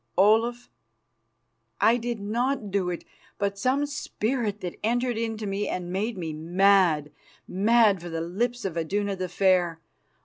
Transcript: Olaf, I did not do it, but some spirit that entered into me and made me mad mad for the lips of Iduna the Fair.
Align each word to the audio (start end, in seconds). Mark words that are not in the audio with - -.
Olaf, 0.17 0.67
I 1.79 1.97
did 1.97 2.19
not 2.19 2.71
do 2.71 2.89
it, 2.89 3.05
but 3.37 3.59
some 3.59 3.85
spirit 3.85 4.61
that 4.61 4.79
entered 4.83 5.15
into 5.15 5.45
me 5.45 5.67
and 5.67 5.93
made 5.93 6.17
me 6.17 6.33
mad 6.33 7.11
mad 7.47 8.01
for 8.01 8.09
the 8.09 8.19
lips 8.21 8.65
of 8.65 8.75
Iduna 8.75 9.15
the 9.15 9.29
Fair. 9.29 9.79